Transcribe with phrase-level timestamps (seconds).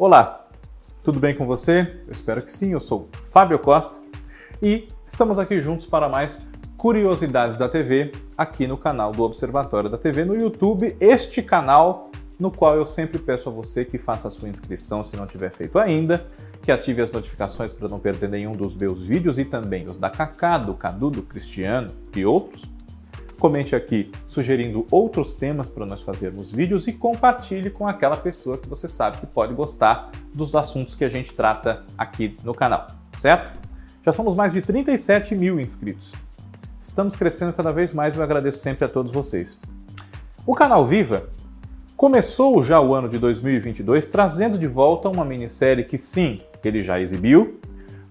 [0.00, 0.46] Olá,
[1.02, 1.80] tudo bem com você?
[2.06, 2.70] Eu espero que sim.
[2.70, 3.98] Eu sou Fábio Costa
[4.62, 6.38] e estamos aqui juntos para mais
[6.76, 10.96] curiosidades da TV aqui no canal do Observatório da TV no YouTube.
[11.00, 15.16] Este canal no qual eu sempre peço a você que faça a sua inscrição se
[15.16, 16.24] não tiver feito ainda,
[16.62, 20.08] que ative as notificações para não perder nenhum dos meus vídeos e também os da
[20.08, 22.62] Cacá, do Cadu, do Cristiano e outros
[23.38, 28.68] Comente aqui sugerindo outros temas para nós fazermos vídeos e compartilhe com aquela pessoa que
[28.68, 33.56] você sabe que pode gostar dos assuntos que a gente trata aqui no canal, certo?
[34.02, 36.12] Já somos mais de 37 mil inscritos.
[36.80, 39.60] Estamos crescendo cada vez mais e eu agradeço sempre a todos vocês.
[40.44, 41.28] O canal Viva
[41.96, 47.00] começou já o ano de 2022 trazendo de volta uma minissérie que sim, ele já
[47.00, 47.60] exibiu,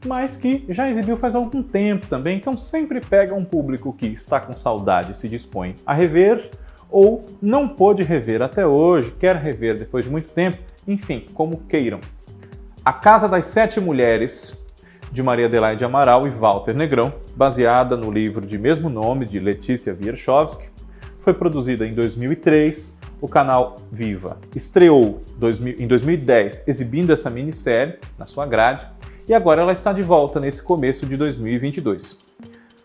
[0.05, 4.39] mas que já exibiu faz algum tempo também, então sempre pega um público que está
[4.39, 6.49] com saudade e se dispõe a rever,
[6.89, 10.57] ou não pôde rever até hoje, quer rever depois de muito tempo,
[10.87, 11.99] enfim, como queiram.
[12.83, 14.65] A Casa das Sete Mulheres,
[15.11, 19.97] de Maria Adelaide Amaral e Walter Negrão, baseada no livro de mesmo nome de Letícia
[19.99, 20.69] Wierchowski,
[21.19, 22.97] foi produzida em 2003.
[23.19, 25.23] O canal Viva estreou
[25.79, 28.87] em 2010 exibindo essa minissérie na sua grade
[29.27, 32.17] e agora ela está de volta nesse começo de 2022.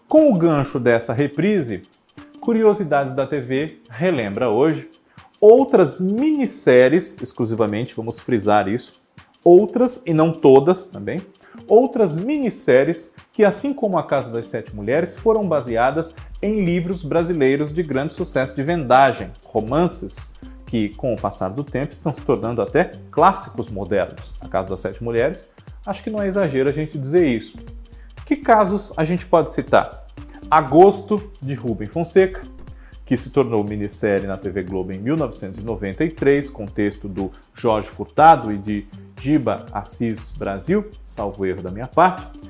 [0.09, 1.83] Com o gancho dessa reprise,
[2.41, 4.91] Curiosidades da TV relembra hoje
[5.41, 9.01] outras minisséries, exclusivamente, vamos frisar isso,
[9.45, 11.21] outras, e não todas também,
[11.69, 17.73] outras minisséries que, assim como A Casa das Sete Mulheres, foram baseadas em livros brasileiros
[17.73, 20.33] de grande sucesso de vendagem, romances
[20.67, 24.35] que, com o passar do tempo, estão se tornando até clássicos modernos.
[24.41, 25.49] A Casa das Sete Mulheres
[25.87, 27.57] acho que não é exagero a gente dizer isso.
[28.25, 30.07] Que casos a gente pode citar?
[30.51, 32.43] Agosto, de Rubem Fonseca,
[33.05, 38.59] que se tornou minissérie na TV Globo em 1993, com texto do Jorge Furtado e
[38.59, 38.87] de
[39.19, 42.41] Giba Assis Brasil, salvo erro da minha parte.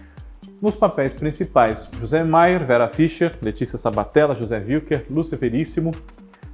[0.61, 5.93] Nos papéis principais, José Maier, Vera Fischer, Letícia Sabatella, José Wilker, Lúcia Veríssimo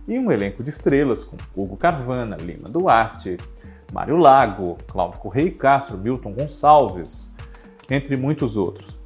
[0.07, 3.37] e um elenco de estrelas com Hugo Carvana, Lima Duarte,
[3.93, 7.35] Mário Lago, Cláudio Correia Castro, Milton Gonçalves,
[7.91, 8.97] entre muitos outros.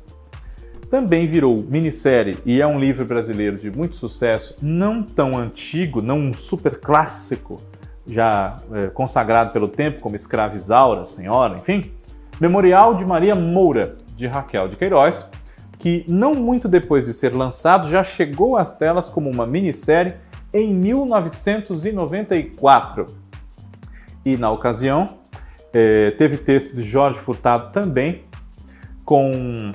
[0.90, 6.18] Também virou minissérie e é um livro brasileiro de muito sucesso, não tão antigo, não
[6.18, 7.60] um super clássico,
[8.06, 11.92] já é, consagrado pelo tempo como Escrava Isaura, Senhora, enfim.
[12.40, 15.28] Memorial de Maria Moura, de Raquel de Queiroz,
[15.78, 20.14] que não muito depois de ser lançado já chegou às telas como uma minissérie
[20.52, 23.21] em 1994
[24.24, 25.18] e, na ocasião,
[25.72, 28.24] é, teve texto de Jorge Furtado também,
[29.04, 29.72] com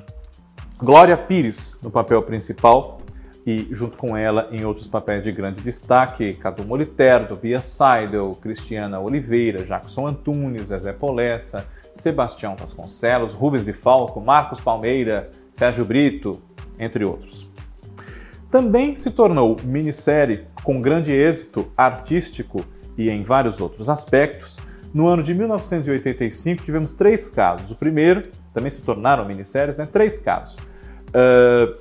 [0.78, 3.00] Glória Pires no papel principal
[3.46, 9.00] e, junto com ela, em outros papéis de grande destaque, Cadu Moliterno, Bia Seidel, Cristiana
[9.00, 11.66] Oliveira, Jackson Antunes, Zezé Polessa,
[11.96, 16.41] Sebastião Vasconcelos, Rubens de Falco, Marcos Palmeira, Sérgio Brito,
[16.78, 17.50] entre outros.
[18.52, 22.63] Também se tornou minissérie com grande êxito artístico
[22.97, 24.58] e em vários outros aspectos,
[24.94, 27.72] no ano de 1985 tivemos três casos.
[27.72, 29.85] O primeiro, também se tornaram minisséries, né?
[29.85, 30.58] três casos.
[31.09, 31.75] Uh,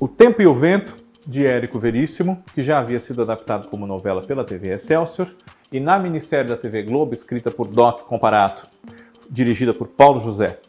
[0.00, 0.94] o Tempo e o Vento,
[1.26, 5.28] de Érico Veríssimo, que já havia sido adaptado como novela pela TV Excelsior,
[5.72, 8.68] e na minissérie da TV Globo, escrita por Doc Comparato,
[9.28, 10.60] dirigida por Paulo José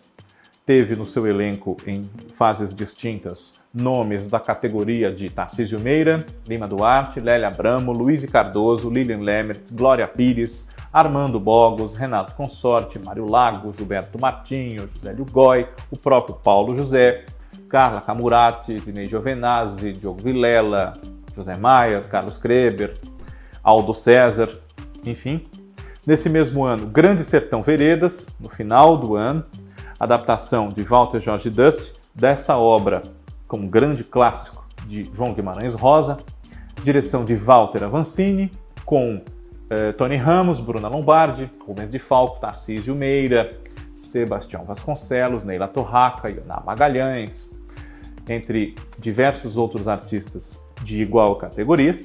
[0.68, 7.20] teve no seu elenco, em fases distintas, nomes da categoria de Tarcísio Meira, Lima Duarte,
[7.20, 14.20] Lélia Abramo, Luiz Cardoso, Lilian Lemertz, Glória Pires, Armando Bogos, Renato Consorte, Mário Lago, Gilberto
[14.20, 17.26] Martinho, Josélio Goi, o próprio Paulo José,
[17.70, 20.94] Carla Camurati, Dinei Giovenazzi, Diogo Vilela,
[21.36, 22.96] José Maia, Carlos Kreber,
[23.64, 24.50] Aldo César,
[25.06, 25.46] enfim.
[26.06, 29.46] Nesse mesmo ano, Grande Sertão Veredas, no final do ano,
[30.00, 33.02] adaptação de Walter George Dust dessa obra
[33.48, 36.18] como grande clássico de João Guimarães Rosa,
[36.84, 38.52] direção de Walter Avancini,
[38.86, 39.22] com
[39.70, 43.58] eh, Tony Ramos, Bruna Lombardi, Rubens de Falco, Tarcísio Meira,
[43.94, 47.52] Sebastião Vasconcelos, Neila Torraca, Ioná Magalhães,
[48.30, 52.00] entre diversos outros artistas de igual categoria.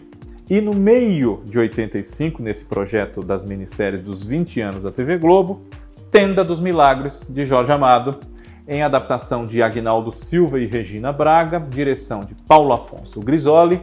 [0.49, 5.63] E no meio de 85, nesse projeto das minisséries dos 20 anos da TV Globo,
[6.11, 8.19] Tenda dos Milagres, de Jorge Amado,
[8.67, 13.81] em adaptação de Agnaldo Silva e Regina Braga, direção de Paulo Afonso Grisoli,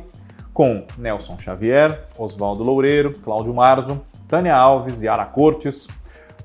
[0.54, 5.88] com Nelson Xavier, Oswaldo Loureiro, Cláudio Marzo, Tânia Alves, Yara Cortes,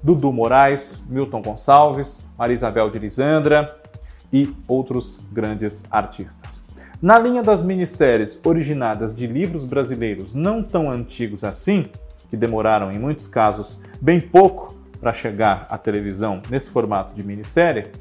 [0.03, 3.75] Dudu Moraes, Milton Gonçalves, Maria Isabel de Lisandra
[4.33, 6.63] e outros grandes artistas.
[7.01, 11.89] Na linha das minisséries originadas de livros brasileiros não tão antigos assim,
[12.31, 17.93] que demoraram em muitos casos bem pouco para chegar à televisão nesse formato de minissérie,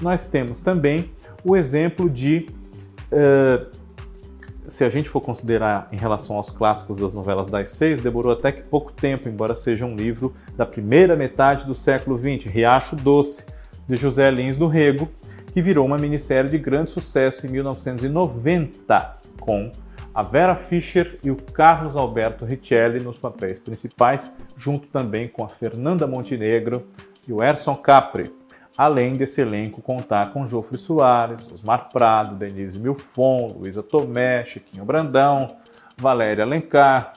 [0.00, 1.10] nós temos também
[1.44, 2.46] o exemplo de,
[3.12, 3.66] uh,
[4.66, 8.52] se a gente for considerar em relação aos clássicos das novelas das seis, demorou até
[8.52, 13.44] que pouco tempo, embora seja um livro da primeira metade do século XX, Riacho Doce,
[13.88, 15.08] de José Lins do Rego,
[15.52, 19.72] que virou uma minissérie de grande sucesso em 1990, com
[20.14, 25.48] a Vera Fischer e o Carlos Alberto Richelli nos papéis principais, junto também com a
[25.48, 26.86] Fernanda Montenegro
[27.26, 28.37] e o Erson Capri.
[28.78, 35.48] Além desse elenco contar com Jofre Soares, Osmar Prado, Denise Milfon, Luísa Tomé, Chiquinho Brandão,
[35.96, 37.14] Valéria Alencar,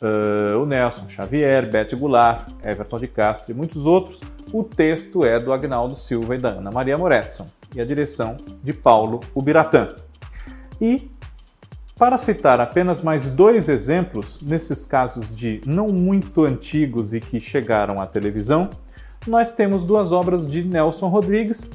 [0.00, 4.20] uh, o Nelson Xavier, Bete Goulart, Everton de Castro e muitos outros.
[4.52, 8.72] O texto é do Agnaldo Silva e da Ana Maria Moretson e a direção de
[8.72, 9.96] Paulo Ubiratã.
[10.80, 11.10] E
[11.98, 18.00] para citar apenas mais dois exemplos, nesses casos de não muito antigos e que chegaram
[18.00, 18.70] à televisão,
[19.26, 21.68] nós temos duas obras de Nelson Rodrigues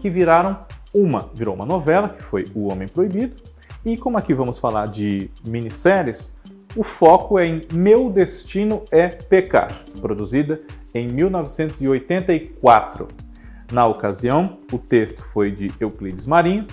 [0.00, 0.56] que viraram
[0.92, 3.36] uma, virou uma novela, que foi O Homem Proibido,
[3.84, 6.36] e como aqui vamos falar de minisséries,
[6.76, 10.60] o foco é em Meu Destino é Pecar, produzida
[10.94, 13.08] em 1984.
[13.72, 16.66] Na ocasião, o texto foi de Euclides Marinho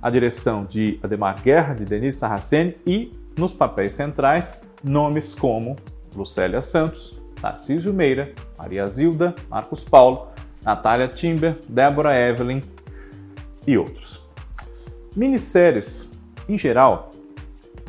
[0.00, 5.76] a direção de Ademar Guerra, de Denise Sarraceni e, nos papéis centrais, nomes como
[6.14, 10.28] Lucélia Santos, Tarcísio Meira, Maria Zilda, Marcos Paulo,
[10.64, 12.60] Natália Timber, Débora Evelyn
[13.66, 14.22] e outros.
[15.16, 16.10] Minisséries,
[16.48, 17.10] em geral,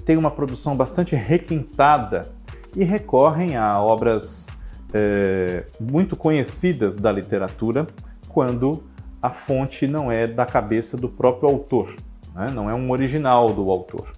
[0.06, 2.32] têm uma produção bastante requintada
[2.76, 4.48] e recorrem a obras
[4.94, 7.88] é, muito conhecidas da literatura
[8.28, 8.84] quando
[9.22, 11.96] a fonte não é da cabeça do próprio autor,
[12.34, 12.50] né?
[12.54, 14.14] não é um original do autor.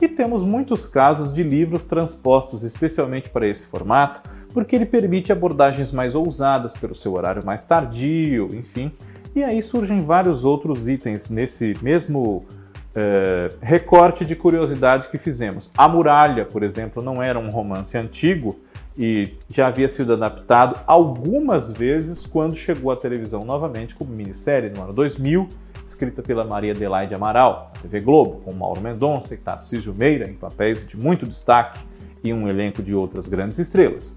[0.00, 5.92] E temos muitos casos de livros transpostos especialmente para esse formato, porque ele permite abordagens
[5.92, 8.90] mais ousadas pelo seu horário mais tardio, enfim.
[9.34, 12.42] E aí surgem vários outros itens nesse mesmo
[12.94, 15.70] é, recorte de curiosidade que fizemos.
[15.76, 18.58] A Muralha, por exemplo, não era um romance antigo,
[18.96, 24.84] e já havia sido adaptado algumas vezes quando chegou à televisão novamente como minissérie no
[24.84, 25.50] ano 2000,
[25.86, 30.86] escrita pela Maria Adelaide Amaral, TV Globo, com Mauro Mendonça e Tarcísio Meira em papéis
[30.86, 31.78] de muito destaque
[32.24, 34.16] e um elenco de outras grandes estrelas.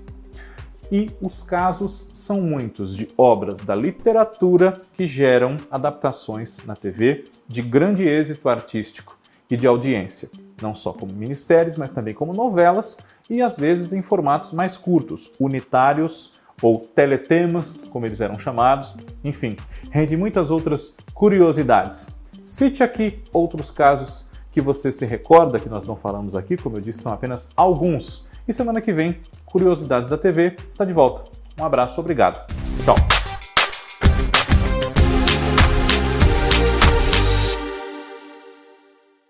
[0.92, 7.62] E os casos são muitos de obras da literatura que geram adaptações na TV de
[7.62, 9.18] grande êxito artístico
[9.50, 10.30] e de audiência,
[10.62, 12.98] não só como minisséries, mas também como novelas
[13.30, 18.96] e às vezes em formatos mais curtos, unitários ou teletemas, como eles eram chamados.
[19.24, 19.56] Enfim,
[19.92, 22.08] rende muitas outras curiosidades.
[22.42, 26.82] Cite aqui outros casos que você se recorda que nós não falamos aqui, como eu
[26.82, 28.28] disse, são apenas alguns.
[28.50, 29.16] E semana que vem,
[29.46, 31.30] Curiosidades da TV está de volta.
[31.60, 32.52] Um abraço, obrigado.
[32.84, 33.19] Tchau.